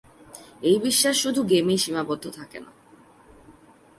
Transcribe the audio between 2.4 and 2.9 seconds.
না।